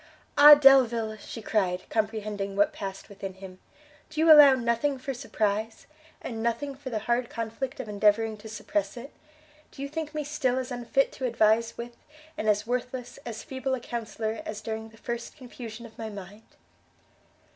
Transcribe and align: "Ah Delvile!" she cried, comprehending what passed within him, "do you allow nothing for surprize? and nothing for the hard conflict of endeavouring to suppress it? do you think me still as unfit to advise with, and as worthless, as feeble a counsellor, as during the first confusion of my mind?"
"Ah 0.35 0.55
Delvile!" 0.55 1.15
she 1.17 1.43
cried, 1.43 1.83
comprehending 1.91 2.55
what 2.55 2.73
passed 2.73 3.07
within 3.07 3.35
him, 3.35 3.59
"do 4.09 4.19
you 4.19 4.31
allow 4.33 4.55
nothing 4.55 4.97
for 4.97 5.13
surprize? 5.13 5.85
and 6.23 6.41
nothing 6.41 6.73
for 6.73 6.89
the 6.89 6.97
hard 7.05 7.29
conflict 7.29 7.79
of 7.79 7.87
endeavouring 7.87 8.35
to 8.37 8.49
suppress 8.49 8.97
it? 8.97 9.13
do 9.69 9.79
you 9.83 9.87
think 9.87 10.15
me 10.15 10.23
still 10.23 10.57
as 10.57 10.71
unfit 10.71 11.11
to 11.11 11.25
advise 11.27 11.77
with, 11.77 11.97
and 12.35 12.49
as 12.49 12.65
worthless, 12.65 13.19
as 13.27 13.43
feeble 13.43 13.75
a 13.75 13.79
counsellor, 13.79 14.41
as 14.43 14.59
during 14.61 14.89
the 14.89 14.97
first 14.97 15.37
confusion 15.37 15.85
of 15.85 15.99
my 15.99 16.09
mind?" 16.09 16.47